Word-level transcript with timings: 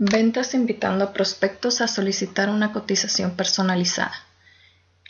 Ventas 0.00 0.54
invitando 0.54 1.04
a 1.04 1.12
prospectos 1.12 1.80
a 1.80 1.88
solicitar 1.88 2.50
una 2.50 2.72
cotización 2.72 3.32
personalizada. 3.32 4.14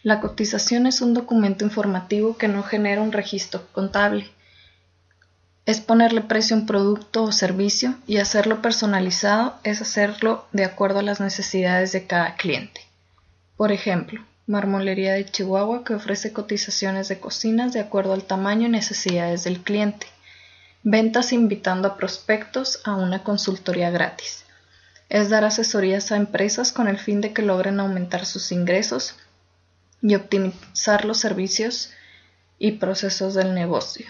La 0.03 0.19
cotización 0.19 0.87
es 0.87 1.03
un 1.03 1.13
documento 1.13 1.63
informativo 1.63 2.39
que 2.39 2.49
no 2.49 2.63
genera 2.63 3.03
un 3.03 3.13
registro 3.13 3.67
contable. 3.73 4.31
Es 5.67 5.83
ponerle 5.83 6.23
precio 6.23 6.57
a 6.57 6.61
un 6.61 6.67
producto 6.67 7.25
o 7.25 7.33
servicio 7.33 7.97
y 8.07 8.17
hacerlo 8.17 8.63
personalizado 8.63 9.57
es 9.63 9.83
hacerlo 9.83 10.47
de 10.53 10.65
acuerdo 10.65 11.01
a 11.01 11.03
las 11.03 11.21
necesidades 11.21 11.93
de 11.93 12.07
cada 12.07 12.37
cliente. 12.37 12.81
Por 13.59 13.73
ejemplo, 13.73 14.25
Marmolería 14.47 15.13
de 15.13 15.27
Chihuahua 15.27 15.85
que 15.85 15.93
ofrece 15.93 16.33
cotizaciones 16.33 17.09
de 17.09 17.21
cocinas 17.21 17.75
de 17.75 17.81
acuerdo 17.81 18.15
al 18.15 18.25
tamaño 18.25 18.69
y 18.69 18.71
necesidades 18.71 19.45
del 19.45 19.61
cliente. 19.61 20.07
Ventas 20.83 21.35
invitando 21.35 21.89
a 21.89 21.99
prospectos 21.99 22.81
a 22.85 22.95
una 22.95 23.23
consultoría 23.23 23.91
gratis 23.91 24.47
es 25.09 25.31
dar 25.31 25.45
asesorías 25.45 26.13
a 26.13 26.17
empresas 26.17 26.73
con 26.73 26.89
el 26.89 26.99
fin 26.99 27.21
de 27.21 27.33
que 27.33 27.43
logren 27.43 27.81
aumentar 27.81 28.27
sus 28.27 28.53
ingresos 28.53 29.17
y 30.03 30.15
optimizar 30.15 31.05
los 31.05 31.19
servicios 31.19 31.91
y 32.59 32.73
procesos 32.73 33.35
del 33.35 33.55
negocio, 33.55 34.07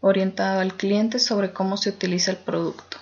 orientado 0.00 0.60
al 0.60 0.74
cliente 0.74 1.18
sobre 1.18 1.52
cómo 1.52 1.76
se 1.76 1.90
utiliza 1.90 2.32
el 2.32 2.38
producto. 2.38 2.98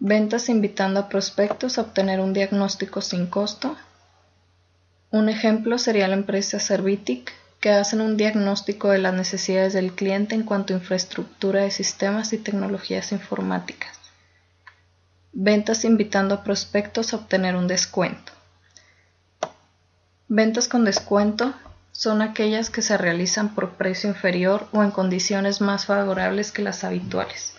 Ventas 0.00 0.48
invitando 0.48 1.00
a 1.00 1.08
prospectos 1.08 1.78
a 1.78 1.82
obtener 1.82 2.20
un 2.20 2.32
diagnóstico 2.32 3.00
sin 3.00 3.26
costo. 3.26 3.76
Un 5.10 5.28
ejemplo 5.28 5.78
sería 5.78 6.06
la 6.06 6.14
empresa 6.14 6.60
Servitic, 6.60 7.32
que 7.60 7.70
hacen 7.70 8.00
un 8.00 8.16
diagnóstico 8.16 8.90
de 8.90 8.98
las 8.98 9.14
necesidades 9.14 9.72
del 9.72 9.92
cliente 9.92 10.36
en 10.36 10.44
cuanto 10.44 10.72
a 10.72 10.76
infraestructura 10.76 11.62
de 11.62 11.72
sistemas 11.72 12.32
y 12.32 12.38
tecnologías 12.38 13.10
informáticas. 13.10 13.97
Ventas 15.32 15.84
invitando 15.84 16.34
a 16.34 16.44
prospectos 16.44 17.12
a 17.12 17.16
obtener 17.16 17.56
un 17.56 17.68
descuento. 17.68 18.32
Ventas 20.28 20.68
con 20.68 20.84
descuento 20.84 21.54
son 21.92 22.22
aquellas 22.22 22.70
que 22.70 22.82
se 22.82 22.96
realizan 22.96 23.54
por 23.54 23.70
precio 23.72 24.08
inferior 24.08 24.68
o 24.72 24.82
en 24.82 24.90
condiciones 24.90 25.60
más 25.60 25.86
favorables 25.86 26.52
que 26.52 26.62
las 26.62 26.84
habituales, 26.84 27.54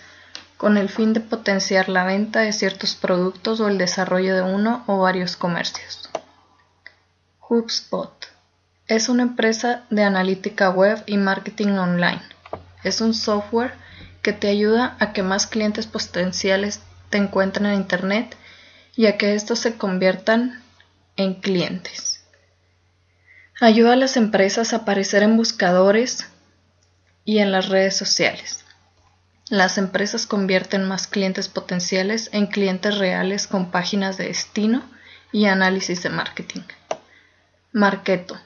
con 0.57 0.77
el 0.77 0.89
fin 0.89 1.13
de 1.13 1.19
potenciar 1.19 1.89
la 1.89 2.05
venta 2.05 2.39
de 2.39 2.53
ciertos 2.53 2.95
productos 2.95 3.59
o 3.59 3.67
el 3.67 3.77
desarrollo 3.77 4.35
de 4.35 4.41
uno 4.41 4.83
o 4.87 4.99
varios 4.99 5.35
comercios. 5.35 6.09
HubSpot 7.47 8.27
es 8.87 9.09
una 9.09 9.23
empresa 9.23 9.83
de 9.89 10.03
analítica 10.03 10.69
web 10.69 11.03
y 11.05 11.17
marketing 11.17 11.77
online. 11.77 12.21
Es 12.83 13.01
un 13.01 13.13
software 13.13 13.73
que 14.21 14.33
te 14.33 14.47
ayuda 14.47 14.95
a 14.99 15.13
que 15.13 15.21
más 15.21 15.47
clientes 15.47 15.85
potenciales 15.85 16.81
te 17.09 17.17
encuentren 17.17 17.67
en 17.67 17.75
Internet 17.75 18.35
y 18.95 19.07
a 19.07 19.17
que 19.17 19.35
estos 19.35 19.59
se 19.59 19.77
conviertan 19.77 20.61
en 21.15 21.35
clientes. 21.35 22.23
Ayuda 23.61 23.93
a 23.93 23.97
las 23.97 24.17
empresas 24.17 24.73
a 24.73 24.77
aparecer 24.77 25.23
en 25.23 25.35
buscadores 25.35 26.27
y 27.25 27.39
en 27.39 27.51
las 27.51 27.69
redes 27.69 27.95
sociales. 27.97 28.65
Las 29.49 29.77
empresas 29.77 30.27
convierten 30.27 30.87
más 30.87 31.07
clientes 31.07 31.49
potenciales 31.49 32.29
en 32.33 32.47
clientes 32.47 32.97
reales 32.97 33.47
con 33.47 33.71
páginas 33.71 34.17
de 34.17 34.27
destino 34.27 34.83
y 35.31 35.45
análisis 35.45 36.03
de 36.03 36.09
marketing. 36.09 36.61
Marketo 37.71 38.39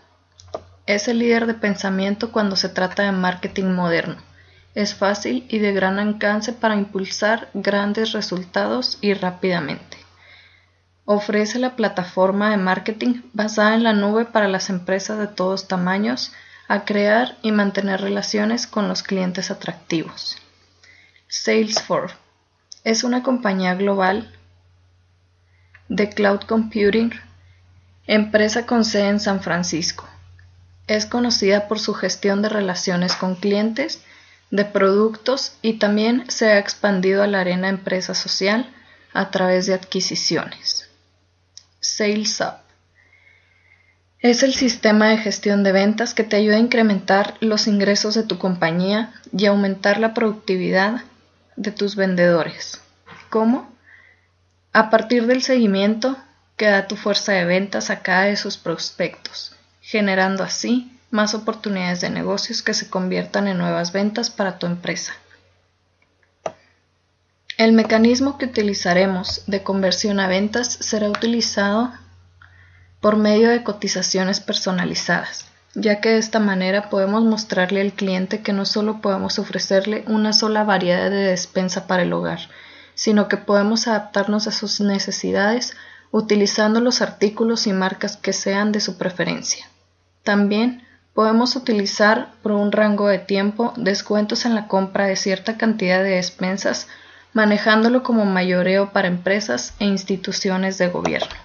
es 0.85 1.07
el 1.07 1.19
líder 1.19 1.45
de 1.45 1.53
pensamiento 1.53 2.31
cuando 2.31 2.55
se 2.55 2.69
trata 2.69 3.03
de 3.03 3.11
marketing 3.11 3.65
moderno 3.65 4.32
es 4.75 4.95
fácil 4.95 5.45
y 5.49 5.59
de 5.59 5.73
gran 5.73 5.99
alcance 5.99 6.53
para 6.53 6.75
impulsar 6.75 7.49
grandes 7.53 8.11
resultados 8.11 8.97
y 9.01 9.13
rápidamente. 9.13 9.97
Ofrece 11.05 11.59
la 11.59 11.75
plataforma 11.75 12.49
de 12.49 12.57
marketing 12.57 13.21
basada 13.33 13.75
en 13.75 13.83
la 13.83 13.93
nube 13.93 14.25
para 14.25 14.47
las 14.47 14.69
empresas 14.69 15.19
de 15.19 15.27
todos 15.27 15.67
tamaños 15.67 16.31
a 16.67 16.85
crear 16.85 17.37
y 17.41 17.51
mantener 17.51 18.01
relaciones 18.01 18.67
con 18.67 18.87
los 18.87 19.03
clientes 19.03 19.51
atractivos. 19.51 20.37
Salesforce 21.27 22.15
es 22.83 23.03
una 23.03 23.21
compañía 23.21 23.75
global 23.75 24.31
de 25.89 26.09
cloud 26.09 26.41
computing, 26.41 27.11
empresa 28.07 28.65
con 28.65 28.85
sede 28.85 29.09
en 29.09 29.19
San 29.19 29.41
Francisco. 29.41 30.07
Es 30.87 31.05
conocida 31.05 31.67
por 31.67 31.79
su 31.79 31.93
gestión 31.93 32.41
de 32.41 32.49
relaciones 32.49 33.15
con 33.15 33.35
clientes 33.35 34.03
de 34.53 34.65
productos 34.65 35.57
y 35.63 35.79
también 35.79 36.29
se 36.29 36.51
ha 36.51 36.59
expandido 36.59 37.23
a 37.23 37.27
la 37.27 37.39
arena 37.39 37.69
empresa 37.69 38.13
social 38.13 38.71
a 39.11 39.31
través 39.31 39.65
de 39.65 39.73
adquisiciones. 39.73 40.91
SalesUp 41.79 42.53
es 44.19 44.43
el 44.43 44.53
sistema 44.53 45.09
de 45.09 45.17
gestión 45.17 45.63
de 45.63 45.71
ventas 45.71 46.13
que 46.13 46.23
te 46.23 46.35
ayuda 46.35 46.57
a 46.57 46.59
incrementar 46.59 47.33
los 47.39 47.65
ingresos 47.65 48.13
de 48.13 48.21
tu 48.21 48.37
compañía 48.37 49.11
y 49.35 49.47
aumentar 49.47 49.99
la 49.99 50.13
productividad 50.13 51.01
de 51.55 51.71
tus 51.71 51.95
vendedores. 51.95 52.79
¿Cómo? 53.31 53.75
A 54.71 54.91
partir 54.91 55.25
del 55.25 55.41
seguimiento 55.41 56.15
que 56.57 56.67
da 56.67 56.87
tu 56.87 56.95
fuerza 56.95 57.31
de 57.31 57.45
ventas 57.45 57.89
a 57.89 58.03
cada 58.03 58.25
de 58.25 58.35
sus 58.35 58.57
prospectos, 58.57 59.55
generando 59.81 60.43
así 60.43 60.92
más 61.13 61.35
oportunidades 61.35 62.01
de 62.01 62.09
negocios 62.09 62.63
que 62.63 62.73
se 62.73 62.89
conviertan 62.89 63.47
en 63.47 63.59
nuevas 63.59 63.93
ventas 63.93 64.31
para 64.31 64.57
tu 64.57 64.65
empresa. 64.65 65.13
El 67.59 67.73
mecanismo 67.73 68.39
que 68.39 68.45
utilizaremos 68.45 69.43
de 69.45 69.61
conversión 69.61 70.19
a 70.19 70.27
ventas 70.27 70.67
será 70.67 71.07
utilizado 71.07 71.93
por 72.99 73.15
medio 73.15 73.49
de 73.49 73.63
cotizaciones 73.63 74.39
personalizadas, 74.39 75.45
ya 75.75 76.01
que 76.01 76.09
de 76.09 76.17
esta 76.17 76.39
manera 76.39 76.89
podemos 76.89 77.23
mostrarle 77.23 77.81
al 77.81 77.93
cliente 77.93 78.41
que 78.41 78.51
no 78.51 78.65
solo 78.65 78.99
podemos 78.99 79.37
ofrecerle 79.37 80.03
una 80.07 80.33
sola 80.33 80.63
variedad 80.63 81.11
de 81.11 81.25
despensa 81.25 81.85
para 81.85 82.01
el 82.01 82.13
hogar, 82.13 82.39
sino 82.95 83.27
que 83.27 83.37
podemos 83.37 83.87
adaptarnos 83.87 84.47
a 84.47 84.51
sus 84.51 84.81
necesidades 84.81 85.77
utilizando 86.09 86.79
los 86.79 87.03
artículos 87.03 87.67
y 87.67 87.73
marcas 87.73 88.17
que 88.17 88.33
sean 88.33 88.71
de 88.71 88.79
su 88.79 88.97
preferencia. 88.97 89.69
También 90.23 90.81
Podemos 91.13 91.55
utilizar 91.55 92.33
por 92.41 92.53
un 92.53 92.71
rango 92.71 93.07
de 93.07 93.19
tiempo 93.19 93.73
descuentos 93.77 94.45
en 94.45 94.55
la 94.55 94.67
compra 94.67 95.05
de 95.05 95.15
cierta 95.15 95.57
cantidad 95.57 96.03
de 96.03 96.11
despensas, 96.11 96.87
manejándolo 97.33 98.01
como 98.01 98.25
mayoreo 98.25 98.91
para 98.91 99.07
empresas 99.07 99.75
e 99.79 99.85
instituciones 99.85 100.77
de 100.79 100.87
gobierno. 100.89 101.35